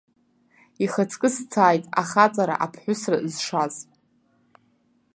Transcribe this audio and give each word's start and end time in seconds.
Ихаҵкы 0.83 1.29
сцааит 1.35 1.85
ахаҵара-аԥҳәысра 2.01 3.17
зшаз. 3.33 3.75